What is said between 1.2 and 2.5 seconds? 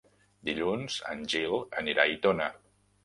Gil anirà a Aitona.